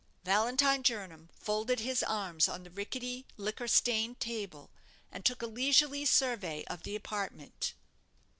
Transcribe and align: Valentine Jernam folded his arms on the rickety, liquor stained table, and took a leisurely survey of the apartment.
Valentine 0.23 0.81
Jernam 0.81 1.29
folded 1.35 1.81
his 1.81 2.01
arms 2.01 2.49
on 2.49 2.63
the 2.63 2.71
rickety, 2.71 3.27
liquor 3.37 3.67
stained 3.67 4.19
table, 4.19 4.71
and 5.11 5.23
took 5.23 5.43
a 5.43 5.45
leisurely 5.45 6.05
survey 6.05 6.63
of 6.65 6.81
the 6.81 6.95
apartment. 6.95 7.75